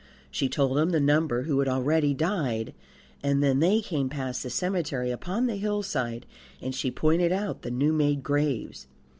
She 0.31 0.49
told 0.49 0.79
him 0.79 0.89
the 0.89 0.99
number 0.99 1.43
who 1.43 1.59
had 1.59 1.67
already 1.67 2.15
died; 2.15 2.73
and 3.21 3.43
then 3.43 3.59
they 3.59 3.81
came 3.81 4.09
past 4.09 4.41
the 4.41 4.49
cemetery 4.49 5.11
upon 5.11 5.45
the 5.45 5.57
hillside, 5.57 6.25
and 6.59 6.73
she 6.73 6.89
pointed 6.89 7.31
out 7.31 7.61
the 7.61 7.69
new 7.69 7.93
made 7.93 8.23
graves. 8.23 8.87